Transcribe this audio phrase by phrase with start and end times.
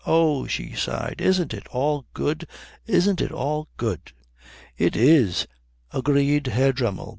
[0.07, 2.47] "Oh," she sighed, "isn't it all good
[2.87, 4.13] isn't it all good"
[4.79, 5.45] "It is,"
[5.91, 7.09] agreed Herr Dremmel.